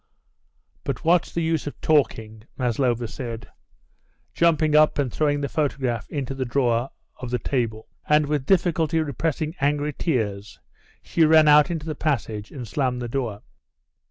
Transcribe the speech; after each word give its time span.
But 0.83 1.05
what's 1.05 1.31
the 1.31 1.43
use 1.43 1.67
of 1.67 1.79
talking?" 1.79 2.45
Maslova 2.57 3.07
said, 3.07 3.47
jumping 4.33 4.75
up 4.75 4.97
and 4.97 5.13
throwing 5.13 5.41
the 5.41 5.47
photograph 5.47 6.09
into 6.09 6.33
the 6.33 6.43
drawer 6.43 6.89
of 7.17 7.29
the 7.29 7.37
table. 7.37 7.87
And 8.09 8.25
with 8.25 8.47
difficulty 8.47 8.99
repressing 8.99 9.53
angry 9.61 9.93
tears, 9.93 10.59
she 11.03 11.23
ran 11.23 11.47
out 11.47 11.69
into 11.69 11.85
the 11.85 11.93
passage 11.93 12.49
and 12.49 12.67
slammed 12.67 12.99
the 12.99 13.07
door. 13.09 13.43